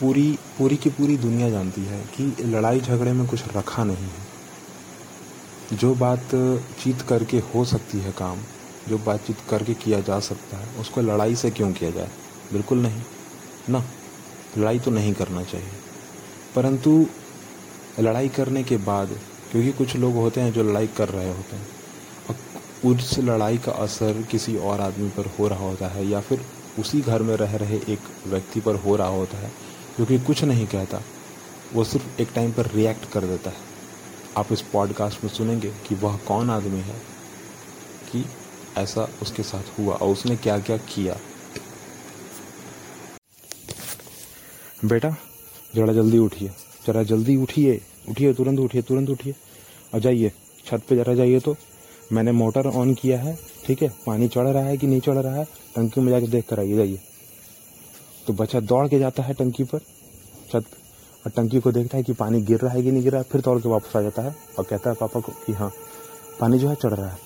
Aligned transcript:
पूरी 0.00 0.38
पूरी 0.58 0.76
की 0.76 0.90
पूरी 0.90 1.16
दुनिया 1.16 1.50
जानती 1.50 1.80
है 1.80 2.00
कि 2.16 2.44
लड़ाई 2.44 2.80
झगड़े 2.80 3.12
में 3.12 3.26
कुछ 3.26 3.44
रखा 3.56 3.84
नहीं 3.84 4.08
है। 4.08 5.76
जो 5.76 5.94
बात 5.94 6.28
चीत 6.82 7.00
करके 7.00 7.38
हो 7.38 7.64
सकती 7.64 7.98
है 7.98 8.12
काम, 8.12 8.38
जो 8.88 8.98
बातचीत 8.98 9.36
करके 9.50 9.74
किया 9.74 10.00
जा 10.00 10.20
सकता 10.20 10.56
है, 10.56 10.68
उसको 10.78 11.00
लड़ाई 11.00 11.36
से 11.36 11.50
क्यों 11.50 11.72
किया 11.72 11.90
जाए? 11.90 12.10
बिल्कुल 12.52 12.78
नहीं। 12.78 13.02
ना, 13.70 13.84
लड़ाई 14.58 14.78
तो 14.78 14.90
नहीं 14.90 15.14
करना 15.14 15.44
चाहिए। 15.44 15.70
परंतु 16.56 17.06
लड़ाई 18.00 18.28
करने 18.28 18.64
के 18.64 18.76
बाद, 18.76 19.18
क्योंकि 19.52 19.72
कुछ 19.72 19.96
लोग 19.96 20.14
होते 20.14 20.40
हैं 20.40 20.52
जो 20.52 20.62
लड़ाई 20.62 20.86
कर 20.86 21.08
रहे 21.08 21.28
होते 21.28 21.56
हैं, 21.56 21.66
और 22.30 22.36
उस 22.90 23.18
लड़ाई 23.18 23.58
का 23.58 23.72
असर 23.72 24.22
किसी 24.22 24.56
और 24.56 24.80
आदमी 24.80 25.08
पर 25.08 25.26
हो 25.38 25.48
रहा 25.48 25.64
होता 25.64 25.88
है, 25.88 26.06
या 26.06 26.20
फिर 26.20 26.46
उसी 26.78 27.00
घर 27.00 27.22
में 27.22 27.36
रह 27.36 27.56
रहे 27.56 27.76
एक 27.76 28.00
व्यक्ति 28.26 28.60
पर 28.60 28.74
हो 28.74 28.96
रहा 28.96 29.08
होता 29.08 29.38
है 29.38 29.75
जो 29.98 30.06
कि 30.06 30.18
कुछ 30.18 30.44
नहीं 30.44 30.66
कहता। 30.66 31.02
वो 31.74 31.84
सिर्फ़ 31.84 32.20
एक 32.22 32.28
टाइम 32.34 32.52
पर 32.52 32.66
रिएक्ट 32.66 33.10
कर 33.10 33.24
देता 33.24 33.50
है। 33.50 33.56
आप 34.36 34.52
इस 34.52 34.60
पॉडकास्ट 34.62 35.24
में 35.24 35.30
सुनेंगे 35.30 35.70
कि 35.88 35.94
वह 35.94 36.16
कौन 36.16 36.50
आदमी 36.50 36.80
है, 36.80 36.96
कि 38.12 38.24
ऐसा 38.76 39.08
उसके 39.22 39.42
साथ 39.42 39.78
हुआ 39.78 39.94
और 39.94 40.08
उसने 40.08 40.36
क्या 40.36 40.58
क्या। 40.58 40.76
किया 40.76 41.16
बेटा, 44.84 45.10
ज़रा 45.76 45.92
जल्दी 45.92 46.18
उठिए। 46.18 46.48
ज़रा 46.86 47.02
जल्दी 47.02 47.36
उठिए। 47.36 47.80
उठिए, 48.08 48.34
तुरंत 48.34 48.58
उठिए 48.58 48.82
तुरंत 48.82 49.10
उठिए। 49.10 49.34
और 49.94 50.00
जाइए, 50.00 50.32
छत 50.66 50.82
पे 50.88 50.96
ज़रा 50.96 51.14
जाइए 51.14 51.40
तो। 51.40 51.56
मैंने 52.12 52.32
मोटर 52.32 52.66
ऑन 52.66 52.94
किया 52.94 53.20
है, 53.20 53.38
ठीक 53.66 53.82
है? 53.82 53.88
पानी 54.06 54.28
चढ़ 54.28 54.48
रहा 54.48 54.62
है 54.62 54.76
कि 54.76 54.86
नहीं 54.86 55.00
चढ़ 55.00 55.14
रहा 55.14 55.34
है? 55.34 55.44
टंकी 55.44 56.00
में 56.00 56.12
जाके 56.12 56.26
देख 56.26 56.48
कर 56.48 56.60
आइए, 56.60 56.76
जाइए। 56.76 57.00
तो 58.26 58.32
बच्चा 58.32 58.60
दौड़ 58.60 58.88
के 58.88 58.98
जाता 58.98 59.22
है 59.22 59.34
टंकी 59.34 59.64
पर। 59.64 59.80
छत 60.46 60.64
और 61.24 61.32
टंकी 61.36 61.60
को 61.60 61.72
देखता 61.72 61.96
है 61.96 62.02
कि 62.02 62.12
पानी 62.12 62.40
गिर 62.42 62.60
रहा 62.60 62.72
है 62.72 62.82
कि 62.82 62.90
नहीं 62.90 63.02
गिर 63.02 63.12
रहा 63.12 63.20
है, 63.20 63.28
फिर 63.30 63.40
दौड़ 63.40 63.60
के 63.60 63.68
वापस 63.68 63.96
आ 63.96 64.00
जाता 64.00 64.22
है 64.22 64.34
और 64.58 64.64
कहता 64.64 64.90
है 64.90 64.96
पापा 64.96 65.20
को 65.20 65.32
कि 65.46 65.52
हाँ 65.52 65.70
पानी 66.40 66.58
जो 66.58 66.68
है 66.68 66.74
चढ़ 66.74 66.92
रहा 66.92 67.08
है। 67.08 67.18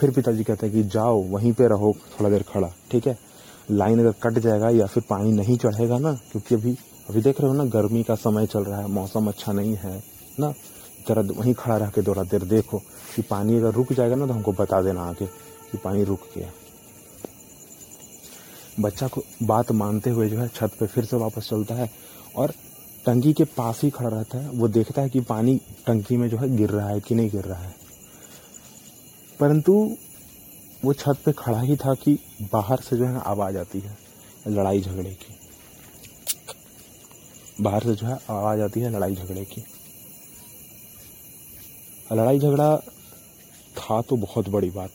फिर 0.00 0.10
पिताजी 0.10 0.44
कहते 0.44 0.66
हैं 0.66 0.74
कि 0.74 0.82
जाओ, 0.84 1.22
वहीं 1.22 1.52
पे 1.52 1.68
रहो, 1.68 1.92
थोड़ा 2.12 2.30
देर 2.30 2.42
खड़ा, 2.42 2.72
ठीक 2.90 3.06
है? 3.06 3.16
लाइन 3.70 4.00
अगर 4.00 4.12
कट 4.22 4.38
जाएगा 4.38 4.68
या 4.70 4.86
फिर 4.86 5.02
पानी 5.10 5.32
नहीं 5.32 5.56
चढ़ेगा 5.56 5.98
ना, 5.98 6.12
क्योंकि 6.32 6.54
अभी 6.54 6.76
अभी 7.10 7.20
देख 7.22 7.40
रहे 7.40 7.50
हो 7.50 7.56
ना, 7.56 7.64
गर्मी 7.64 8.02
का 8.02 8.14
समय 8.14 8.46
चल 8.46 8.64
रहा 8.64 8.80
है, 8.80 8.86
मौसम 8.88 9.28
अच्छा 9.28 9.52
नहीं 9.52 9.74
है, 9.76 10.02
ना? 10.40 10.52
जरा 11.08 11.22
वहीं 11.30 11.54
खड़ा 11.54 11.76
रह 11.76 11.88
के 11.88 12.02
थोड़ा 12.02 12.22
देर 12.22 12.44
देखो 12.44 12.78
कि 13.14 13.22
पानी 13.22 13.56
अगर 13.56 13.72
रुक 13.72 13.92
जाएगा 13.92 14.16
ना 14.16 14.26
तो 14.26 14.32
हमको 14.32 14.52
बता 14.52 14.80
देना 14.82 15.02
आगे 15.02 15.26
कि 15.70 15.78
पानी 15.78 16.04
रुक 16.04 16.20
गया। 16.34 16.50
बच्चा 18.80 19.08
को 19.08 19.22
बात 19.42 19.70
मानते 19.72 20.10
हुए 20.10 20.28
जो 20.28 20.38
है 20.38 20.48
छत 20.48 20.72
पे 20.80 20.86
फिर 20.86 21.04
से 21.04 21.16
वापस 21.16 21.48
चलता 21.50 21.74
है। 21.74 21.90
और 22.36 22.52
टंकी 23.06 23.32
के 23.32 23.44
पास 23.44 23.80
ही 23.82 23.90
खड़ा 23.90 24.08
रहता 24.08 24.38
है। 24.38 24.50
वो 24.50 24.68
देखता 24.68 25.02
है 25.02 25.08
कि 25.08 25.20
पानी 25.20 25.56
टंकी 25.86 26.16
में 26.16 26.28
जो 26.28 26.36
है 26.36 26.56
गिर 26.56 26.70
रहा 26.70 26.88
है 26.88 27.00
कि 27.00 27.14
नहीं 27.14 27.30
गिर 27.30 27.44
रहा 27.44 27.62
है। 27.62 27.74
परंतु 29.40 29.96
वो 30.84 30.92
छत 30.92 31.18
पे 31.24 31.32
खड़ा 31.32 31.60
ही 31.60 31.76
था 31.76 31.94
कि 31.94 32.18
बाहर 32.42 32.80
से 32.80 32.96
जो 32.96 33.04
है 33.04 33.20
आवाज़ 33.20 33.56
आती 33.58 33.80
है, 33.80 33.96
लड़ाई 34.48 34.80
झगड़े 34.80 35.10
की। 35.10 35.34
बाहर 37.60 37.82
से 37.82 37.94
जो 37.94 38.06
है 38.06 38.18
आवाज़ 38.30 38.60
आती 38.60 38.80
है 38.80 38.90
लड़ाई 38.90 39.14
झगड़े 39.14 39.44
की। 39.44 39.64
लड़ाई 42.12 42.38
झगड़ा 42.38 42.76
था 43.76 44.00
तो 44.02 44.16
बहुत 44.16 44.48
बड़ी 44.48 44.70
बात। 44.70 44.90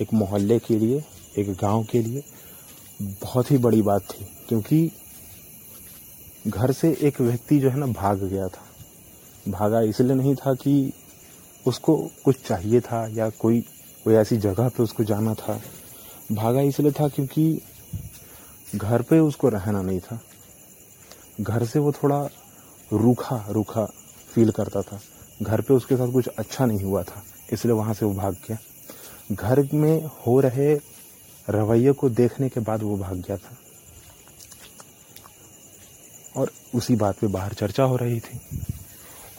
एक 0.00 0.12
मोहल्ले 0.14 0.58
के 0.58 0.78
लिए, 0.78 1.04
एक 1.38 1.52
गाँव 1.52 1.84
के 1.84 2.02
लिए 2.02 2.22
बहुत 3.02 3.50
ही 3.50 3.58
बड़ी 3.58 3.82
बात 3.82 4.02
थी, 4.02 4.24
क्योंकि 4.48 4.90
घर 6.46 6.72
से 6.72 6.90
एक 7.00 7.20
व्यक्ति 7.20 7.58
जो 7.60 7.70
है 7.70 7.76
ना 7.76 7.86
भाग 7.86 8.22
गया 8.22 8.46
था। 8.48 8.64
भागा 9.48 9.80
इसलिए 9.82 10.14
नहीं 10.14 10.34
था 10.36 10.54
कि 10.54 10.92
उसको 11.66 11.96
कुछ 12.24 12.46
चाहिए 12.46 12.80
था 12.80 13.06
या 13.08 13.28
कोई 13.30 13.60
कोई 14.04 14.14
ऐसी 14.14 14.36
जगह 14.36 14.68
पे 14.68 14.82
उसको 14.82 15.04
जाना 15.04 15.34
था। 15.34 15.60
भागा 16.32 16.60
इसलिए 16.60 16.92
था 16.92 17.08
क्योंकि 17.08 17.60
घर 18.74 19.02
पे 19.02 19.18
उसको 19.18 19.48
रहना 19.48 19.82
नहीं 19.82 20.00
था। 20.00 20.20
घर 21.40 21.64
से 21.64 21.78
वो 21.78 21.92
थोड़ा 21.92 22.22
रूखा 22.92 23.44
रूखा 23.50 23.84
फील 24.30 24.50
करता 24.50 24.82
था। 24.82 25.00
घर 25.42 25.60
पे 25.60 25.74
उसके 25.74 25.96
साथ 25.96 26.12
कुछ 26.12 26.28
अच्छा 26.28 26.66
नहीं 26.66 26.82
हुआ 26.82 27.02
था, 27.02 27.22
इसलिए 27.52 27.74
वहाँ 27.74 27.94
से 27.94 28.06
वो 28.06 28.14
भाग 28.14 28.36
गया। 28.48 28.58
घर 29.32 29.68
में 29.74 30.04
हो 30.26 30.40
रहे 30.40 30.74
रवैये 31.48 31.92
को 31.92 32.08
देखने 32.10 32.48
के 32.48 32.60
बाद 32.60 32.82
वो 32.82 32.96
भाग 32.96 33.16
गया 33.18 33.36
था। 33.36 33.56
और 36.36 36.50
उसी 36.74 36.96
बात 36.96 37.18
पे 37.18 37.26
बाहर 37.26 37.52
चर्चा 37.52 37.82
हो 37.82 37.96
रही 37.96 38.20
थी। 38.20 38.40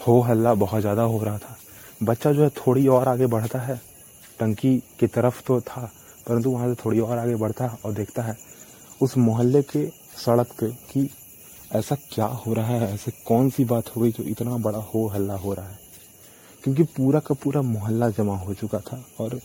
हो 0.08 0.20
हल्ला 0.22 0.54
बहुत 0.56 0.82
ज़्यादा 0.82 1.02
हो 1.02 1.24
रहा 1.24 1.38
था। 1.38 1.58
बच्चा 2.04 2.32
जो 2.32 2.44
है 2.44 2.50
थोड़ी 2.58 2.88
और 2.88 3.08
आगे 3.08 3.28
बढ़ता 3.28 3.60
है। 3.60 3.82
टंकी 4.40 4.78
की 5.00 5.08
तरफ़ 5.08 5.42
तो 5.48 5.60
था, 5.62 5.90
परंतु 6.28 6.50
वहाँ 6.50 6.68
से 6.70 6.82
थोड़ी 6.86 7.00
और 7.00 7.18
आगे 7.18 7.36
बढ़ता 7.36 7.66
है 7.66 7.78
और 7.86 7.94
देखता 7.94 8.24
है। 8.24 8.38
उस 9.02 9.18
मोहल्ले 9.18 9.62
के 9.62 9.86
सड़क 10.18 10.52
पे 10.60 10.72
कि 10.92 11.10
ऐसा 11.76 11.96
क्या 12.12 12.26
हो 12.26 12.54
रहा 12.54 12.68
है, 12.68 12.94
ऐसे 12.94 13.12
कौन 13.26 13.50
सी 13.50 13.66
बात 13.66 13.96
हो 13.96 14.02
गई 14.02 14.12
जो 14.12 14.24
इतना 14.24 14.58
बड़ा 14.58 14.80
हो 14.80 15.06
हल्ला 15.08 15.36
हो 15.36 15.54
रहा 15.54 15.68
है? 15.68 15.80
क्योंकि 16.64 16.84
पूरा 16.84 17.20
का 17.20 17.36
पूरा 17.36 17.62
मोहल्ला 17.62 18.10
जमा 18.10 18.38
हो 18.38 18.54
चुका 18.54 18.80
था 18.80 19.04
और 19.20 19.40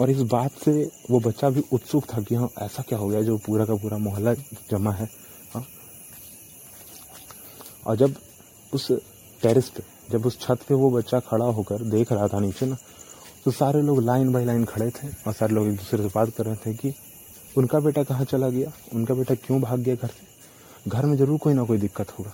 और 0.00 0.10
इस 0.10 0.20
बात 0.22 0.52
से 0.64 0.72
वो 1.10 1.20
बच्चा 1.20 1.48
भी 1.50 1.62
उत्सुक 1.72 2.04
था 2.06 2.20
कि 2.22 2.34
हाँ 2.34 2.48
ऐसा 2.62 2.82
क्या 2.82 2.98
हो 2.98 3.08
गया 3.08 3.22
जो 3.22 3.36
पूरा 3.36 3.64
का 3.64 3.74
पूरा 3.74 3.98
मोहल्ला 3.98 4.34
जमा 4.70 4.92
है। 4.92 5.08
और 7.86 7.96
जब 7.96 8.14
उस 8.74 8.92
टेरिस 9.42 9.68
पे, 9.68 9.82
जब 10.10 10.26
उस 10.26 10.40
छत 10.40 10.58
पे 10.68 10.74
वो 10.74 10.90
बच्चा 10.90 11.20
खड़ा 11.20 11.44
होकर 11.44 11.82
देख 11.82 12.12
रहा 12.12 12.28
था 12.28 12.40
नीचे 12.40 12.66
ना 12.66 12.76
तो 13.44 13.50
सारे 13.50 13.82
लोग 13.82 14.02
लाइन 14.02 14.32
बाई 14.32 14.44
लाइन 14.44 14.64
खड़े 14.64 14.90
थे 14.90 15.08
और 15.26 15.32
सारे 15.32 15.54
लोग 15.54 15.66
एक 15.66 15.76
दूसरे 15.76 16.02
से 16.02 16.08
बात 16.14 16.30
कर 16.30 16.44
रहे 16.44 16.56
थे 16.56 16.74
कि 16.74 16.94
उनका 17.58 17.80
बेटा 17.80 18.02
कहाँ 18.02 18.24
चला 18.24 18.48
गया? 18.48 18.72
उनका 18.94 19.14
बेटा 19.14 19.34
क्यों 19.34 19.60
भाग 19.60 19.80
गया 19.80 19.94
घर 19.94 20.08
से? 20.08 20.26
घर 20.88 21.06
में 21.06 21.16
ज़रूर 21.16 21.38
कोई 21.38 21.54
ना 21.54 21.62
कोई 21.62 21.78
दिक्कत 21.78 22.18
होगा। 22.18 22.32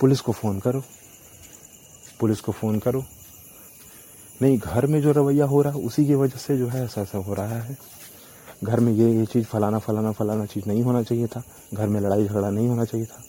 पुलिस 0.00 0.20
को 0.20 0.32
फ़ोन 0.32 0.60
करो। 0.60 0.82
पुलिस 2.20 2.40
को 2.40 2.52
फ़ोन 2.52 2.78
करो। 2.78 3.04
नहीं, 4.42 4.58
घर 4.58 4.86
में 4.86 5.02
जो 5.02 5.12
रवैया 5.12 5.44
हो 5.44 5.62
रहा 5.62 5.72
है 5.72 5.78
उसी 5.78 6.06
की 6.06 6.14
वजह 6.14 6.38
से 6.38 6.58
जो 6.58 6.68
है 6.68 6.84
ऐसा 6.84 7.02
ऐसा 7.02 7.18
हो 7.18 7.34
रहा 7.34 7.58
है। 7.58 7.78
घर 8.64 8.80
में 8.80 8.92
ये 8.92 9.12
ये 9.14 9.26
चीज़ 9.26 9.44
फलाना 9.44 9.78
फलाना 9.78 10.12
फलाना 10.12 10.46
चीज़ 10.46 10.64
नहीं 10.66 10.82
होना 10.82 11.02
चाहिए 11.02 11.26
था। 11.26 11.42
घर 11.74 11.86
में 11.86 12.00
लड़ाई 12.00 12.24
झगड़ा 12.24 12.50
नहीं 12.50 12.68
होना 12.68 12.84
चाहिए 12.84 13.06
था। 13.06 13.22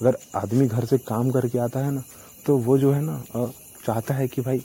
अगर 0.00 0.16
आदमी 0.36 0.66
घर 0.66 0.84
से 0.84 0.98
काम 0.98 1.30
करके 1.30 1.58
आता 1.58 1.80
है 1.80 1.90
ना 1.90 2.02
तो 2.46 2.56
वो 2.58 2.78
जो 2.78 2.92
है 2.92 3.00
ना 3.02 3.22
चाहता 3.86 4.14
है 4.14 4.26
कि 4.28 4.40
भाई 4.42 4.62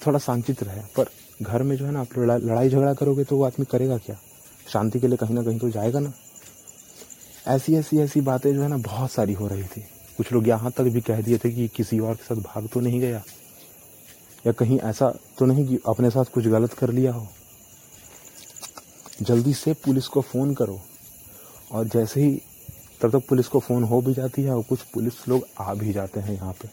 थोड़ा 0.00 0.18
शांतित 0.18 0.62
रहे। 0.62 0.80
पर 0.96 1.10
घर 1.42 1.62
में 1.62 1.76
जो 1.76 1.84
है 1.86 1.92
ना, 1.92 2.00
आप 2.00 2.18
लड़ाई 2.18 2.68
झगड़ा 2.68 2.92
करोगे 2.94 3.24
तो 3.24 3.36
वो 3.36 3.44
आदमी 3.44 3.64
करेगा 3.64 3.96
क्या? 3.98 4.16
शांति 4.66 5.00
के 5.00 5.08
लिए 5.08 5.16
कहीं 5.16 5.34
ना 5.34 5.42
कहीं 5.42 5.58
तो 5.58 5.70
जाएगा 5.70 6.00
ना। 6.00 6.12
ऐसी 7.46 7.74
ऐसी 7.74 7.98
ऐसी 7.98 8.20
बातें 8.20 8.52
जो 8.54 8.62
है 8.62 8.68
ना, 8.68 8.76
बहुत 8.76 9.10
सारी 9.12 9.32
हो 9.32 9.46
रही 9.48 9.64
थी। 9.64 9.80
कुछ 10.16 10.32
लोग 10.32 10.48
यहाँ 10.48 10.70
तक 10.70 10.84
भी 10.84 11.00
कह 11.00 11.20
दिए 11.20 11.38
थे 11.38 11.50
कि 11.50 11.68
किसी 11.68 11.98
और 11.98 12.14
के 12.14 12.24
साथ 12.24 12.42
भाग 12.44 12.68
तो 12.68 12.80
नहीं 12.80 13.00
गया। 13.00 13.22
या 14.46 14.52
कहीं 14.52 14.78
ऐसा 14.80 15.12
तो 15.38 15.46
नहीं 15.46 15.66
कि 15.68 15.78
अपने 15.88 16.10
साथ 16.10 16.24
कुछ 16.24 16.46
गलत 16.46 16.72
कर 16.72 16.90
लिया 16.90 17.12
हो। 17.12 17.26
जल्दी 19.22 19.54
से 19.54 19.72
पुलिस 19.74 20.06
को 20.06 20.20
फ़ोन 20.20 20.54
करो। 20.54 20.80
और 21.72 21.88
जैसे 21.88 22.20
ही 22.20 22.40
तब 23.00 23.10
तक 23.10 23.26
पुलिस 23.28 23.48
को 23.48 23.58
फ़ोन 23.60 23.84
हो 23.84 24.00
भी 24.02 24.14
जाती 24.14 24.42
है 24.42 24.50
और 24.50 24.62
कुछ 24.62 24.82
पुलिस 24.94 25.26
लोग 25.28 25.46
आ 25.60 25.74
भी 25.74 25.92
जाते 25.92 26.20
हैं 26.20 26.34
यहाँ 26.34 26.52
पे। 26.52 26.68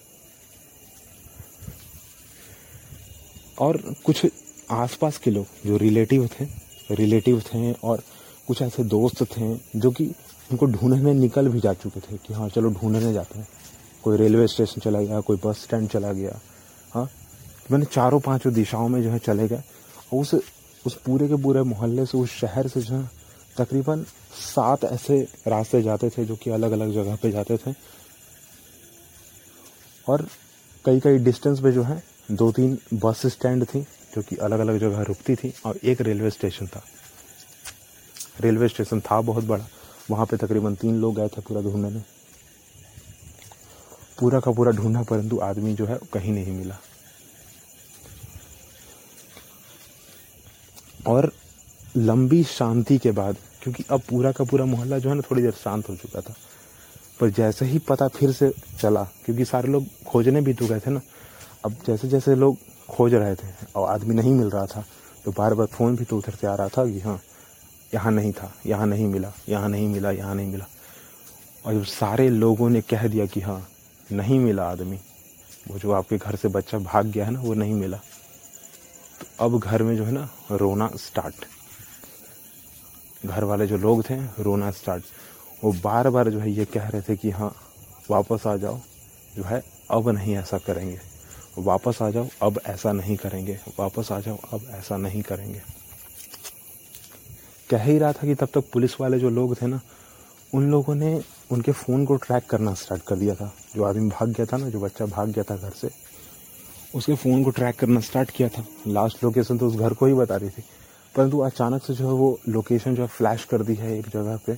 और 3.59 3.77
कुछ 4.05 4.25
आसपास 4.71 5.17
के 5.17 5.31
लोग 5.31 5.45
जो 5.65 5.77
रिलेटिव 5.77 6.27
थे 6.29 6.45
रिलेटिव 6.91 7.41
थे 7.43 7.71
और 7.73 8.03
कुछ 8.47 8.61
ऐसे 8.61 8.83
दोस्त 8.83 9.23
थे 9.27 9.55
जो 9.75 9.91
कि 9.91 10.05
उनको 10.51 10.65
ढूँढने 10.65 11.13
निकल 11.13 11.47
भी 11.49 11.59
जा 11.59 11.73
चुके 11.73 11.99
थे 11.99 12.17
कि 12.17 12.33
हाँ 12.33 12.49
चलो 12.49 12.69
ढूँढने 12.71 13.13
जाते 13.13 13.39
हैं। 13.39 13.47
कोई 14.03 14.17
रेलवे 14.17 14.47
स्टेशन 14.47 14.81
चला 14.81 15.01
गया, 15.01 15.19
कोई 15.19 15.37
बस 15.45 15.61
स्टैंड 15.63 15.89
चला 15.89 16.11
गया। 16.13 16.39
हाँ 16.93 17.09
मैंने 17.71 17.85
चारों 17.85 18.19
पाँचों 18.19 18.53
दिशाओं 18.53 18.87
में 18.87 19.01
जो 19.03 19.09
है 19.09 19.19
चले 19.19 19.47
गए। 19.47 19.63
उस 20.13 20.33
उस 20.85 20.95
पूरे 20.95 21.27
के 21.27 21.35
पूरे 21.43 21.61
मोहल्ले 21.63 22.05
से, 22.05 22.17
उस 22.17 22.29
शहर 22.31 22.67
से 22.67 22.81
जो 22.81 22.95
है 22.95 23.09
तकरीबन 23.57 24.03
सात 24.55 24.83
ऐसे 24.83 25.27
रास्ते 25.47 25.81
जाते 25.81 26.09
थे 26.09 26.25
जो 26.25 26.35
कि 26.35 26.49
अलग 26.49 26.71
अलग 26.71 26.93
जगह 26.93 27.15
पे 27.15 27.31
जाते 27.31 27.57
थे। 27.57 27.73
और 30.09 30.27
कई 30.85 30.99
कई 30.99 31.17
डिस्टेंस 31.17 31.59
पे 31.59 31.71
जो 31.71 31.83
है 31.83 32.03
दो 32.31 32.51
तीन 32.51 32.77
बस 32.93 33.25
स्टैंड 33.25 33.65
थी, 33.65 33.81
जो 34.15 34.21
कि 34.21 34.35
अलग 34.35 34.59
अलग 34.59 34.79
जगह 34.79 35.01
रुकती 35.01 35.35
थी 35.35 35.53
और 35.65 35.79
एक 35.83 36.01
रेलवे 36.01 36.29
स्टेशन 36.29 36.67
था। 36.67 36.83
रेलवे 38.41 38.67
स्टेशन 38.67 38.99
था 38.99 39.21
बहुत 39.21 39.43
बड़ा। 39.43 39.67
वहाँ 40.11 40.25
पे 40.25 40.37
तकरीबन 40.37 40.75
तीन 40.75 40.95
लोग 40.95 41.15
गए 41.15 41.27
थे 41.27 41.41
पूरा 41.41 41.61
ढूँढने 41.61 41.89
में। 41.89 42.03
पूरा 44.19 44.39
का 44.39 44.51
पूरा 44.51 44.71
ढूंढा, 44.71 45.03
परंतु 45.03 45.39
आदमी 45.39 45.73
जो 45.73 45.85
है, 45.85 45.99
कहीं 46.13 46.31
नहीं 46.31 46.51
मिला। 46.51 46.77
और 51.07 51.31
लंबी 51.97 52.43
शांति 52.43 52.97
के 52.97 53.11
बाद, 53.11 53.37
क्योंकि 53.61 53.83
अब 53.89 54.01
पूरा 54.09 54.31
का 54.31 54.43
पूरा 54.43 54.65
मोहल्ला 54.65 54.97
जो 54.99 55.09
है 55.09 55.15
ना 55.15 55.21
थोड़ी 55.29 55.41
देर 55.41 55.51
शांत 55.53 55.89
हो 55.89 55.95
चुका 55.95 56.21
था। 56.21 56.33
पर 57.19 57.29
जैसे 57.31 57.65
ही 57.65 57.79
पता 57.79 58.07
फिर 58.09 58.31
से 58.31 58.51
चला, 58.79 59.03
क्योंकि 59.25 59.45
सारे 59.45 59.69
लोग 59.71 59.85
खोजने 60.07 60.41
भी 60.41 60.53
तो 60.53 60.67
गए 60.67 60.79
थे 60.79 60.91
ना, 60.91 61.01
अब 61.65 61.75
जैसे 61.87 62.07
जैसे 62.07 62.35
लोग 62.35 62.57
खोज 62.89 63.13
रहे 63.13 63.35
थे 63.35 63.47
और 63.75 63.89
आदमी 63.89 64.15
नहीं 64.15 64.33
मिल 64.33 64.49
रहा 64.49 64.65
था 64.65 64.83
तो 65.25 65.31
बार 65.31 65.53
बार 65.53 65.67
फ़ोन 65.67 65.95
भी 65.95 66.05
तो 66.05 66.17
उधर 66.17 66.33
से 66.35 66.47
आ 66.47 66.53
रहा 66.55 66.67
था 66.67 66.85
कि 66.85 66.99
हाँ 66.99 67.19
यहाँ 67.93 68.11
नहीं 68.11 68.31
था, 68.33 68.51
यहाँ 68.65 68.87
नहीं 68.87 69.07
मिला, 69.07 69.31
यहाँ 69.49 69.69
नहीं 69.69 69.87
मिला, 69.87 70.11
यहाँ 70.11 70.35
नहीं 70.35 70.51
मिला। 70.51 70.65
और 71.65 71.73
जब 71.73 71.83
सारे 71.85 72.29
लोगों 72.29 72.69
ने 72.69 72.81
कह 72.81 73.07
दिया 73.07 73.25
कि 73.25 73.41
हाँ 73.41 73.67
नहीं 74.09 74.39
मिला 74.39 74.63
आदमी, 74.63 74.99
वो 75.67 75.79
जो 75.79 75.91
आपके 75.91 76.17
घर 76.17 76.35
से 76.35 76.47
बच्चा 76.49 76.77
भाग 76.79 77.05
गया 77.05 77.25
है 77.25 77.31
ना, 77.31 77.39
वो 77.39 77.53
नहीं 77.53 77.73
मिला। 77.73 77.97
तो 79.19 79.45
अब 79.45 79.59
घर 79.59 79.83
में 79.83 79.95
जो 79.97 80.03
है 80.05 80.11
ना, 80.11 80.29
रोना 80.51 80.89
स्टार्ट। 80.97 81.45
घर 83.25 83.43
वाले 83.43 83.67
जो 83.67 83.77
लोग 83.77 84.09
थे, 84.09 84.15
रोना 84.15 84.71
स्टार्ट 84.71 85.03
वो 85.63 85.71
बार 85.83 86.09
बार 86.09 86.29
जो 86.29 86.39
है 86.39 86.51
ये 86.51 86.65
कह 86.65 86.87
रहे 86.87 87.01
थे 87.01 87.15
कि 87.15 87.29
हाँ 87.29 87.55
वापस 88.11 88.47
आ 88.47 88.55
जाओ। 88.55 88.79
जो 89.35 89.43
है, 89.43 89.63
अब 89.91 90.09
नहीं 90.09 90.35
ऐसा 90.35 90.57
करेंगे। 90.57 90.99
वापस 91.57 91.97
आ 92.01 92.09
जाओ, 92.09 92.27
अब 92.41 92.61
ऐसा 92.65 92.91
नहीं 92.91 93.17
करेंगे। 93.17 93.59
वापस 93.79 94.11
आ 94.11 94.19
जाओ, 94.19 94.37
अब 94.53 94.61
ऐसा 94.69 94.97
नहीं 94.97 95.21
करेंगे। 95.21 95.61
कह 97.69 97.83
ही 97.83 97.97
रहा 97.97 98.11
था 98.11 98.27
कि 98.27 98.35
तब 98.35 98.45
तक 98.45 98.63
पुलिस 98.73 99.01
वाले 99.01 99.19
जो 99.19 99.29
लोग 99.29 99.61
थे 99.61 99.67
ना, 99.67 99.81
उन 100.53 100.71
लोगों 100.71 100.95
ने 100.95 101.21
उनके 101.51 101.71
फ़ोन 101.71 102.05
को 102.05 102.15
ट्रैक 102.15 102.45
करना 102.49 102.73
स्टार्ट 102.73 103.03
कर 103.03 103.15
दिया 103.15 103.35
था। 103.35 103.53
जो 103.75 103.83
आदमी 103.83 104.09
भाग 104.09 104.29
गया 104.29 104.45
था 104.45 104.57
ना, 104.57 104.69
जो 104.69 104.79
बच्चा 104.79 105.05
भाग 105.05 105.29
गया 105.29 105.43
था 105.43 105.57
घर 105.57 105.69
से, 105.69 105.89
उसके 106.95 107.15
फ़ोन 107.15 107.43
को 107.43 107.49
ट्रैक 107.49 107.79
करना 107.79 107.99
स्टार्ट 107.99 108.31
किया 108.31 108.49
था। 108.49 108.65
लास्ट 108.87 109.23
लोकेशन 109.23 109.57
तो 109.57 109.67
उस 109.67 109.75
घर 109.75 109.93
को 109.93 110.05
ही 110.05 110.13
बता 110.13 110.35
रही 110.35 110.49
थी। 110.49 110.63
परंतु 111.15 111.39
अचानक 111.39 111.83
से 111.83 111.93
जो 111.93 112.07
है 112.07 112.13
वो 112.13 112.39
लोकेशन 112.49 112.95
जो 112.95 113.01
है 113.01 113.07
फ्लैश 113.07 113.43
कर 113.45 113.61
दी 113.63 113.75
है 113.75 113.97
एक 113.97 114.07
जगह 114.09 114.39
पे, 114.45 114.57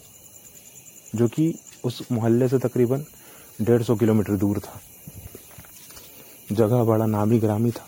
जो 1.16 1.28
कि 1.28 1.54
उस 1.86 2.02
मोहल्ले 2.12 2.48
से 2.50 2.58
तकरीबन 2.60 3.06
डेढ़ 3.62 3.84
सौ 3.84 3.96
किलोमीटर 3.96 4.36
दूर 4.36 4.60
था। 4.60 4.80
जगह 6.52 6.84
बड़ा 6.84 7.06
नामी 7.06 7.40
ग्रामी 7.40 7.72
था। 7.72 7.88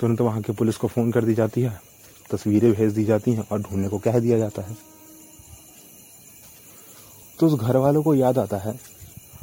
तुरंत 0.00 0.18
तो 0.18 0.24
वहाँ 0.24 0.42
के 0.42 0.52
पुलिस 0.52 0.76
को 0.76 0.88
फ़ोन 0.88 1.10
कर 1.12 1.24
दी 1.24 1.34
जाती 1.34 1.62
है, 1.62 1.80
तस्वीरें 2.30 2.72
भेज 2.72 2.92
दी 2.92 3.04
जाती 3.04 3.32
हैं 3.32 3.46
और 3.52 3.60
ढूँढने 3.62 3.88
को 3.88 3.98
कह 3.98 4.18
दिया 4.18 4.38
जाता 4.38 4.62
है। 4.62 4.76
तो 7.38 7.46
उस 7.46 7.60
घर 7.60 7.76
वालों 7.76 8.02
को 8.02 8.14
याद 8.14 8.38
आता 8.38 8.56
है 8.56 8.78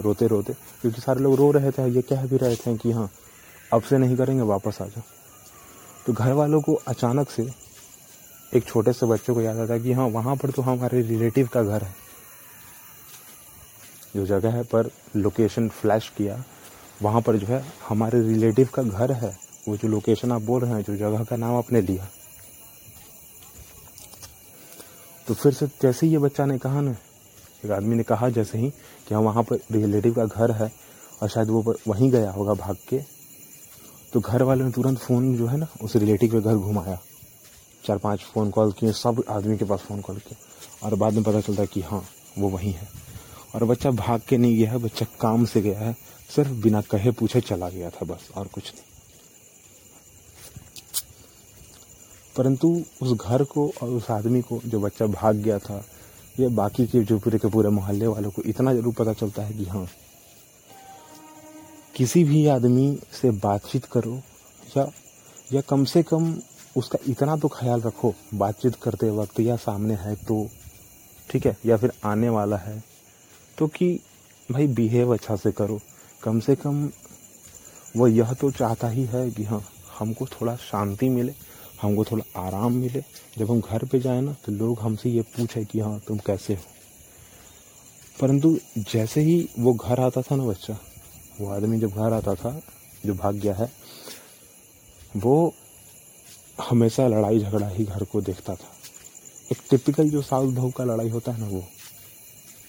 रोते 0.02 0.28
रोते 0.28 0.54
क्योंकि 0.82 1.02
सारे 1.02 1.22
लोग 1.22 1.36
रो 1.36 1.52
रहे 1.52 1.72
थे, 1.72 1.88
ये 1.88 2.02
कह 2.02 2.26
भी 2.26 2.38
रहे 2.38 2.56
थे 2.56 2.78
कि 2.78 2.92
हाँ 2.92 3.10
अब 3.74 3.82
से 3.82 3.98
नहीं 3.98 4.18
करेंगे, 4.18 4.42
वापस 4.44 4.78
आ 4.82 4.86
जाओ। 4.86 5.04
तो 6.06 6.14
घर 6.14 6.32
वालों 6.34 6.62
को 6.62 6.74
अचानक 6.88 7.30
से 7.30 7.50
एक 8.54 8.66
छोटे 8.66 8.94
से 8.94 9.06
बच्चे 9.06 9.34
को 9.34 9.42
याद 9.42 9.58
आता 9.58 9.74
है 9.74 9.80
कि 9.80 9.94
हाँ 9.94 10.06
वहाँ 10.06 10.36
पर 10.36 10.52
तो 10.52 10.62
हमारे 10.62 11.02
रिलेटिव 11.02 11.48
का 11.48 11.62
घर 11.64 11.84
है। 11.84 11.94
जो 14.16 14.26
जगह 14.26 14.52
है 14.52 14.64
पर 14.64 14.90
लोकेशन 15.16 15.68
फ्लैश 15.70 16.10
किया, 16.18 16.44
वहाँ 17.02 17.22
पर 17.22 17.38
जो 17.38 17.48
है 17.48 17.64
हमारे 17.88 18.22
रिलेटिव 18.22 18.70
का 18.74 18.84
घर 18.84 19.12
है। 19.12 19.36
वो 19.68 19.76
जो 19.78 19.88
लोकेशन 19.88 20.32
आप 20.32 20.42
बोल 20.42 20.62
रहे 20.62 20.74
हैं, 20.74 20.84
जो 20.84 20.96
जगह 20.96 21.24
का 21.24 21.36
नाम 21.36 21.56
आपने 21.56 21.82
लिया। 21.82 22.08
तो 25.28 25.34
फिर 25.34 25.54
से 25.54 25.68
जैसे 25.82 26.06
ही 26.06 26.12
ये 26.12 26.20
बच्चा 26.20 26.46
ने 26.46 26.58
कहा 26.58 26.82
ना, 26.82 26.96
एक 27.66 27.72
आदमी 27.72 27.96
ने 27.96 28.04
कहा 28.04 28.30
जैसे 28.30 28.58
ही 28.58 28.70
कि 29.08 29.14
हाँ 29.14 29.22
वहाँ 29.22 29.44
पर 29.44 29.60
रिलेटिव 29.72 30.14
का 30.14 30.26
घर 30.26 30.52
है 30.52 30.72
और 31.22 31.30
शायद 31.30 31.50
वो 31.50 31.76
वहीं 31.88 32.10
गया 32.12 32.32
होगा 32.32 32.54
भाग 32.54 32.78
के 32.90 33.00
तो 34.14 34.20
घर 34.20 34.44
वालों 34.44 34.66
ने 34.66 34.72
तुरंत 34.72 34.98
फ़ोन 34.98 35.36
जो 35.38 35.48
है 35.48 35.58
ना, 35.58 35.68
उस 35.82 35.96
रिलेटिव 35.96 36.32
के 36.32 36.42
घर 36.42 36.56
घुमाया। 36.56 37.00
चार 37.84 37.98
पाँच 37.98 38.20
फ़ोन 38.24 38.50
कॉल 38.52 38.72
किए, 38.72 38.92
सब 38.92 39.24
आदमी 39.30 39.58
के 39.58 39.66
पास 39.66 39.80
फ़ोन 39.80 40.02
कॉल 40.02 40.18
किए 40.18 40.38
और 40.84 40.96
बाद 40.96 41.14
में 41.14 41.24
पता 41.24 41.42
चलता 41.42 41.62
है 41.62 41.68
कि 41.68 41.82
हाँ 41.82 42.04
वो 42.38 42.50
वहीं 42.50 42.74
है। 42.74 42.88
और 43.56 43.64
बच्चा 43.66 43.92
भाग 43.92 44.22
के 44.28 44.38
नहीं 44.38 44.58
गया 44.58 44.72
है, 44.72 44.78
बच्चा 44.78 45.06
काम 45.22 45.46
से 45.46 45.62
गया 45.62 45.80
है, 45.80 45.96
सिर्फ़ 46.30 46.52
बिना 46.62 46.82
कहे 46.82 47.12
पूछे 47.12 47.42
चला 47.42 47.70
गया 47.70 47.90
था 47.90 48.06
बस, 48.06 48.30
और 48.36 48.48
कुछ 48.48 48.74
नहीं। 48.74 48.90
परंतु 52.36 52.68
उस 53.02 53.12
घर 53.14 53.44
को 53.44 53.68
और 53.82 53.90
उस 53.90 54.10
आदमी 54.12 54.42
को 54.42 54.60
जो 54.66 54.80
बच्चा 54.80 55.06
भाग 55.08 55.36
गया 55.38 55.58
था, 55.60 55.84
ये 56.40 56.48
बाकी 56.50 56.86
के 56.88 57.04
जो 57.04 57.18
पूरे 57.20 57.38
के 57.40 57.48
पूरे 57.48 57.70
मोहल्ले 57.70 58.08
वालों 58.08 58.30
को 58.32 58.42
इतना 58.42 58.74
ज़रूर 58.74 58.94
पता 58.94 59.14
चलता 59.14 59.44
है 59.44 59.54
कि 59.54 59.66
हाँ 59.66 59.88
किसी 61.96 62.24
भी 62.24 62.46
आदमी 62.48 62.98
से 63.12 63.32
बातचीत 63.32 63.86
करो, 63.86 64.22
या 64.78 64.92
या 65.50 65.62
कम 65.62 65.84
से 65.86 66.04
कम 66.04 66.34
उसका 66.76 67.00
इतना 67.08 67.36
तो 67.38 67.48
ख्याल 67.48 67.82
रखो, 67.82 68.14
बातचीत 68.34 68.76
करते 68.76 69.10
वक्त 69.12 69.40
या 69.40 69.56
सामने 69.58 69.96
है 69.96 70.16
तो 70.18 70.48
ठीक 71.30 71.46
है, 71.46 71.56
या 71.66 71.78
फिर 71.78 71.92
आने 72.06 72.30
वाला 72.30 72.58
है 72.58 72.84
तो 73.58 73.68
कि 73.68 74.00
भाई 74.50 74.68
बिहेव 74.70 75.14
अच्छा 75.14 75.36
से 75.36 75.52
करो। 75.52 75.80
कम 76.24 76.40
से 76.40 76.56
कम 76.56 76.90
वो 77.96 78.08
यह 78.08 78.34
तो 78.34 78.52
चाहता 78.52 78.88
ही 78.88 79.04
है 79.06 79.30
कि 79.32 79.44
हाँ 79.44 79.64
हमको 80.00 80.26
थोड़ा 80.28 80.56
शांति 80.62 81.10
मिले, 81.10 81.34
हमको 81.82 82.04
थोड़ा 82.06 82.24
आराम 82.40 82.74
मिले। 82.74 83.04
जब 83.38 83.52
हम 83.52 83.62
घर 83.62 83.86
पे 83.86 84.00
जाए 84.00 84.22
ना 84.22 84.36
तो 84.46 84.52
लोग 84.52 84.80
हमसे 84.80 85.10
ये 85.10 85.22
पूछे 85.36 85.64
कि 85.66 85.80
हाँ 85.80 86.00
तुम 86.08 86.18
कैसे 86.18 86.54
हो? 86.54 86.62
परंतु 88.22 88.58
जैसे 88.78 89.22
ही 89.22 89.48
वो 89.60 89.74
घर 89.74 90.00
आता 90.00 90.22
था 90.22 90.36
ना 90.36 90.46
बच्चा, 90.46 90.78
वो 91.42 91.50
आदमी 91.50 91.80
जब 91.80 91.90
घर 91.90 92.14
आता 92.14 92.36
था, 92.36 92.62
जो 93.06 93.14
भाग 93.14 93.36
गया 93.36 93.54
है, 93.54 93.72
वो 95.18 95.54
हमेशा 96.62 97.08
लड़ाई 97.08 97.40
झगड़ा 97.40 97.68
ही 97.68 97.86
घर 97.86 98.04
को 98.04 98.22
देखता 98.22 98.56
था। 98.56 98.72
एक 99.52 99.58
टिपिकल 99.70 100.10
जो 100.10 100.22
सास 100.22 100.50
बहू 100.50 100.70
का 100.72 100.84
लड़ाई 100.84 101.10
होता 101.10 101.32
है 101.32 101.40
ना 101.40 101.48
वो 101.48 101.64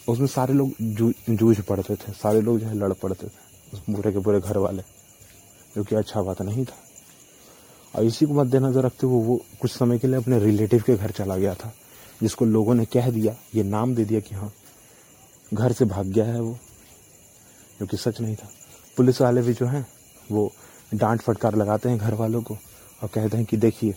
उसमें 0.09 0.27
सारे 0.27 0.55
लोग 0.55 0.73
जू, 0.83 1.13
जूझ 1.31 1.61
पड़ते 1.61 1.95
थे 1.95 2.13
सारे 2.13 2.41
लोग 2.41 2.59
जो 2.59 2.67
है 2.67 2.75
लड़ 2.75 2.93
पड़ते 2.93 3.27
थे 3.27 3.41
उस 3.73 3.81
पूरे 3.81 4.13
के 4.13 4.19
पूरे 4.19 4.41
घर 4.41 4.59
वाले 4.59 4.83
जो 5.77 5.85
कि 5.85 5.95
अच्छा 5.97 6.23
बात 6.23 6.43
नहीं 6.43 6.65
था। 6.65 6.77
और 7.95 8.05
इसी 8.05 8.27
को 8.27 8.35
मद्देनजर 8.35 8.83
रखते 8.83 9.07
हुए 9.07 9.25
वो 9.25 9.41
कुछ 9.61 9.71
समय 9.71 9.99
के 9.99 10.07
लिए 10.07 10.17
अपने 10.17 10.39
रिलेटिव 10.39 10.83
के 10.83 10.97
घर 10.97 11.11
चला 11.11 11.37
गया 11.37 11.55
था 11.55 11.73
जिसको 12.23 12.45
लोगों 12.45 12.75
ने 12.75 12.85
कह 12.85 13.11
दिया 13.11 13.35
ये 13.55 13.63
नाम 13.63 13.95
दे 13.95 14.05
दिया 14.05 14.21
कि 14.21 14.35
हाँ 14.35 14.53
घर 15.55 15.73
से 15.73 15.85
भाग 15.85 16.07
गया 16.07 16.25
है 16.25 16.41
वो 16.41 16.57
जो 17.81 17.87
कि 17.87 17.97
सच 17.97 18.21
नहीं 18.21 18.37
था। 18.37 18.49
पुलिस 18.97 19.21
वाले 19.21 19.43
भी 19.43 19.55
जो 19.55 19.67
हैं 19.67 19.87
वो 20.31 20.51
डांट 20.95 21.21
फटकार 21.21 21.55
लगाते 21.55 21.89
हैं 21.89 21.99
घर 21.99 22.15
वालों 22.15 22.43
को 22.43 22.59
और 23.03 23.09
कहते 23.09 23.37
हैं 23.37 23.47
कि 23.47 23.57
देखिए, 23.57 23.95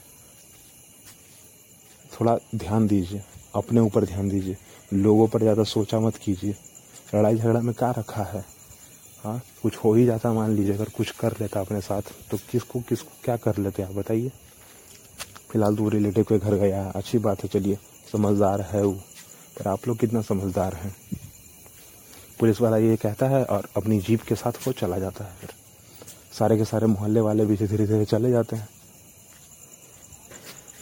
थोड़ा 2.12 2.38
ध्यान 2.56 2.88
दीजिए, 2.88 3.22
अपने 3.56 3.80
ऊपर 3.80 4.06
ध्यान 4.06 4.30
दीजिए, 4.30 4.58
लोगों 4.94 5.28
पर 5.28 5.40
ज़्यादा 5.40 5.64
सोचा 5.66 6.00
मत 6.00 6.18
कीजिए, 6.18 6.56
लड़ाई 7.16 7.36
झगड़ा 7.36 7.60
में 7.62 7.74
क्या 7.76 7.92
रखा 7.92 8.24
है? 8.24 8.44
हाँ 9.24 9.42
कुछ 9.62 9.78
हो 9.78 9.94
ही 9.94 10.06
जाता 10.06 10.32
मान 10.34 10.52
लीजिए, 10.52 10.74
अगर 10.74 10.90
कुछ 10.90 11.12
कर 11.12 11.36
लेता 11.42 11.60
अपने 11.60 11.82
साथ 11.82 12.12
तो 12.32 12.38
किसको 12.52 12.80
किसको 12.80 13.12
क्या 13.24 13.36
कर 13.38 13.58
लेते 13.58 13.84
आप 13.84 13.92
बताइए? 13.92 14.32
फ़िलहाल 15.52 15.76
तो 15.76 15.90
रिलेटिव 15.90 16.24
के 16.24 16.38
घर 16.40 16.54
गया 16.56 16.82
है 16.84 16.92
अच्छी 16.92 17.18
बात 17.20 17.44
है, 17.44 17.50
चलिए, 17.50 17.78
समझदार 18.12 18.62
है 18.64 18.84
वो, 18.84 18.94
पर 19.58 19.68
आप 19.68 19.88
लोग 19.88 19.98
कितना 19.98 20.22
समझदार 20.22 20.74
हैं? 20.74 20.96
पुलिस 22.40 22.62
वाला 22.62 22.78
ये 22.78 22.96
कहता 22.98 23.28
है 23.28 23.44
और 23.46 23.68
अपनी 23.78 24.00
जीप 24.00 24.22
के 24.22 24.36
साथ 24.36 24.68
वो 24.68 24.74
चला 24.74 25.00
जाता 25.00 25.24
है, 25.24 25.36
फिर 25.36 25.50
सारे 26.40 26.58
के 26.58 26.66
सारे 26.66 26.88
मोहल्ले 26.88 27.20
वाले 27.20 27.46
भी 27.46 27.56
धीरे 27.58 27.86
धीरे 27.88 28.06
चले 28.06 28.32
जाते 28.32 28.56
हैं। 28.56 28.68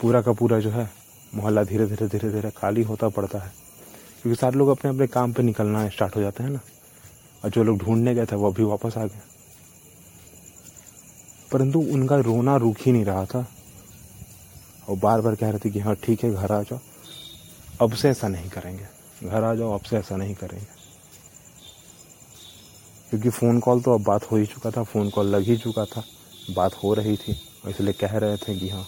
पूरा 0.03 0.22
का 0.22 0.31
पूरा 0.31 0.60
जो 0.60 0.69
है, 0.69 0.91
मोहल्ला 1.36 1.63
धीरे 1.63 1.86
धीरे 1.86 2.07
धीरे 2.07 2.29
धीरे 2.29 2.51
खाली 2.51 2.83
होता 2.83 3.10
पड़ता 3.10 3.39
है। 3.39 3.53
क्योंकि 4.22 4.41
सारे 4.41 4.57
लोग 4.57 4.69
अपने 4.69 4.89
अपने 4.89 5.07
काम 5.07 5.33
पे 5.33 5.43
निकलना 5.43 5.89
स्टार्ट 5.89 6.15
हो 6.15 6.22
जाते 6.22 6.43
हैं 6.43 6.50
ना। 6.50 6.60
और 7.43 7.50
जो 7.50 7.63
लोग 7.63 7.77
ढूँढने 7.77 8.15
गए 8.15 8.25
थे, 8.25 8.36
वो 8.36 8.51
अभी 8.51 8.63
वापस 8.63 8.98
आ 8.98 9.05
गए। 9.05 9.19
परंतु 11.51 11.79
उनका 11.79 12.15
रोना 12.15 12.55
रुक 12.55 12.75
ही 12.86 12.91
नहीं 12.91 13.05
रहा 13.05 13.25
था। 13.25 13.48
और 14.89 14.98
बार 14.98 15.22
बार 15.22 15.36
कह 15.36 15.50
रहे 15.50 15.60
थे 15.60 15.69
कि 15.69 15.79
हाँ 15.79 15.95
ठीक 15.95 16.24
है, 16.24 16.33
घर 16.33 16.51
आ 16.51 16.62
जाओ। 16.62 16.79
अब 17.81 17.93
से 17.93 18.10
ऐसा 18.10 18.27
नहीं 18.27 18.50
करेंगे। 18.50 18.86
घर 19.27 19.43
आ 19.43 19.55
जाओ, 19.55 19.74
अब 19.74 19.81
से 19.81 19.98
ऐसा 19.98 20.15
नहीं 20.15 20.36
करेंगे। 20.36 20.67
क्योंकि 23.10 23.29
फ़ोन 23.29 23.60
कॉल 23.60 23.81
तो 23.81 23.93
अब 23.93 24.03
बात 24.03 24.31
हो 24.31 24.38
ही 24.38 24.45
चुका 24.45 24.72
था, 24.72 24.83
फ़ोन 24.83 25.10
कॉल 25.10 25.25
लग 25.25 25.41
ही 25.41 25.57
चुका 25.57 25.86
था, 25.86 26.03
बात 26.55 26.74
हो 26.83 26.93
रही 26.93 27.17
थी। 27.17 27.33
और 27.65 27.69
इसलिए 27.69 27.93
कह 27.93 28.17
रहे 28.17 28.38
थे 28.38 28.60
कि 28.60 28.69
हाँ 28.69 28.86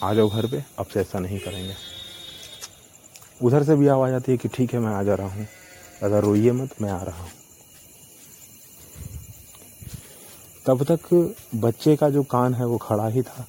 आ 0.00 0.12
जाओ 0.14 0.28
घर 0.28 0.46
पे, 0.46 0.62
अब 0.78 0.86
से 0.86 1.00
ऐसा 1.00 1.18
नहीं 1.18 1.38
करेंगे। 1.38 1.74
उधर 3.42 3.64
से 3.64 3.74
भी 3.76 3.86
आवाज़ 3.88 4.14
आती 4.14 4.32
है 4.32 4.38
कि 4.38 4.48
ठीक 4.48 4.72
है, 4.74 4.80
मैं 4.80 4.92
आ 4.92 5.02
जा 5.02 5.14
रहा 5.14 5.28
हूँ। 5.28 5.46
अगर 6.02 6.22
रोइए 6.22 6.52
मत, 6.52 6.80
मैं 6.82 6.90
आ 6.90 7.02
रहा 7.02 7.22
हूँ। 7.22 7.30
तब 10.66 10.84
तक 10.84 11.34
बच्चे 11.54 11.96
का 11.96 12.10
जो 12.10 12.22
कान 12.22 12.54
है, 12.54 12.66
वो 12.66 12.78
खड़ा 12.78 13.08
ही 13.08 13.22
था। 13.22 13.46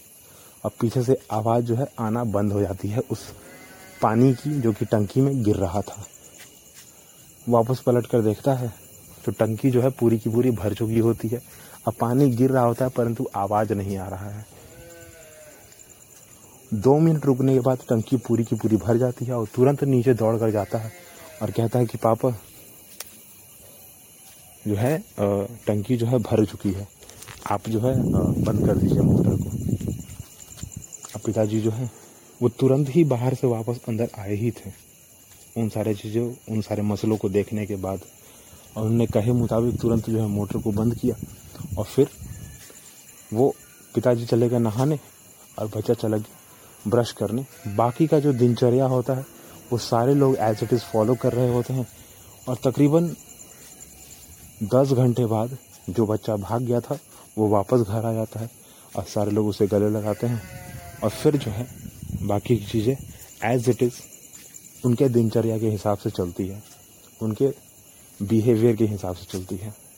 अब 0.65 0.71
पीछे 0.81 1.03
से 1.03 1.17
आवाज़ 1.31 1.65
जो 1.65 1.75
है, 1.75 1.87
आना 1.99 2.23
बंद 2.25 2.53
हो 2.53 2.61
जाती 2.61 2.89
है 2.89 2.99
उस 3.11 3.25
पानी 4.01 4.33
की, 4.33 4.59
जो 4.61 4.73
कि 4.73 4.85
टंकी 4.85 5.21
में 5.21 5.43
गिर 5.43 5.55
रहा 5.55 5.81
था। 5.81 6.05
वापस 7.49 7.79
पलट 7.79 8.07
कर 8.07 8.21
देखता 8.21 8.53
है 8.53 8.73
तो 9.25 9.31
टंकी 9.31 9.69
जो 9.71 9.81
है, 9.81 9.89
पूरी 9.89 10.17
की 10.19 10.29
पूरी 10.29 10.51
भर 10.51 10.73
चुकी 10.73 10.99
होती 10.99 11.27
है। 11.27 11.41
अब 11.87 11.93
पानी 11.99 12.29
गिर 12.29 12.51
रहा 12.51 12.63
होता 12.63 12.85
है, 12.85 12.91
परंतु 12.91 13.27
आवाज़ 13.35 13.73
नहीं 13.73 13.97
आ 13.97 14.07
रहा 14.07 14.29
है। 14.29 14.45
दो 16.73 16.97
मिनट 16.99 17.25
रुकने 17.25 17.53
के 17.53 17.59
बाद 17.59 17.77
टंकी 17.89 18.17
पूरी 18.17 18.43
की 18.43 18.55
पूरी 18.55 18.77
भर 18.77 18.97
जाती 18.97 19.25
है 19.25 19.33
और 19.33 19.47
तुरंत 19.55 19.83
नीचे 19.83 20.13
दौड़ 20.13 20.35
कर 20.39 20.51
जाता 20.51 20.77
है 20.77 20.91
और 21.41 21.51
कहता 21.51 21.79
है 21.79 21.85
कि, 21.85 21.97
पापा, 21.97 22.29
जो 24.67 24.75
है 24.75 24.97
टंकी 25.19 25.97
जो 25.97 26.05
है 26.05 26.19
भर 26.19 26.45
चुकी 26.45 26.71
है। 26.71 26.87
आप 27.51 27.69
जो 27.69 27.79
है 27.79 27.95
बंद 28.43 28.65
कर 28.67 28.77
दीजिए 28.77 29.01
मोटर 29.01 29.35
को। 29.35 29.49
अब 31.15 31.21
पिताजी 31.25 31.61
जो 31.61 31.71
है, 31.71 31.89
वो 32.41 32.49
तुरंत 32.49 32.89
ही 32.89 33.03
बाहर 33.03 33.33
से 33.33 33.47
वापस 33.47 33.79
अंदर 33.87 34.09
आए 34.19 34.35
ही 34.35 34.51
थे। 34.51 34.71
उन 35.57 35.69
सारे 35.69 35.93
चीज़ों, 35.95 36.31
उन 36.49 36.61
सारे 36.61 36.81
मसलों 36.81 37.17
को 37.17 37.29
देखने 37.29 37.65
के 37.65 37.75
बाद 37.75 37.99
और 38.77 38.83
उन्होंने 38.83 39.05
कहे 39.07 39.31
मुताबिक 39.33 39.79
तुरंत 39.81 40.09
जो 40.09 40.19
है 40.21 40.27
मोटर 40.27 40.61
को 40.61 40.71
बंद 40.71 40.95
किया 40.95 41.15
और 41.77 41.85
फिर 41.85 42.09
वो 43.33 43.53
पिताजी 43.95 44.25
चले 44.25 44.49
गए 44.49 44.59
नहाने 44.59 44.99
और 45.59 45.67
बच्चा 45.67 45.93
चला 45.93 46.17
गया। 46.17 46.38
ब्रश 46.87 47.11
करने। 47.11 47.45
बाकी 47.75 48.07
का 48.07 48.19
जो 48.19 48.33
दिनचर्या 48.33 48.85
होता 48.85 49.13
है, 49.13 49.25
वो 49.71 49.77
सारे 49.77 50.13
लोग 50.13 50.35
एज 50.35 50.59
इट 50.63 50.73
इज़ 50.73 50.81
फॉलो 50.81 51.15
कर 51.15 51.33
रहे 51.33 51.53
होते 51.53 51.73
हैं। 51.73 51.87
और 52.47 52.57
तकरीबन 52.63 53.15
दस 54.63 54.91
घंटे 54.91 55.25
बाद 55.25 55.57
जो 55.89 56.05
बच्चा 56.05 56.35
भाग 56.35 56.61
गया 56.61 56.79
था, 56.79 56.99
वो 57.37 57.47
वापस 57.47 57.79
घर 57.79 58.05
आ 58.05 58.13
जाता 58.13 58.39
है 58.39 58.49
और 58.95 59.03
सारे 59.03 59.31
लोग 59.31 59.47
उसे 59.47 59.67
गले 59.67 59.89
लगाते 59.89 60.27
हैं। 60.27 60.41
और 61.03 61.09
फिर 61.09 61.37
जो 61.37 61.51
है, 61.51 61.67
बाकी 62.23 62.57
की 62.57 62.65
चीज़ें 62.65 62.97
एज 63.43 63.69
इट 63.69 63.83
इज़ 63.83 63.93
उनके 64.85 65.09
दिनचर्या 65.09 65.59
के 65.59 65.69
हिसाब 65.69 65.97
से 65.97 66.09
चलती 66.09 66.47
है। 66.47 66.63
उनके 67.21 67.53
बिहेवियर 68.21 68.75
के 68.75 68.85
हिसाब 68.85 69.15
से 69.15 69.37
चलती 69.37 69.55
है। 69.55 69.88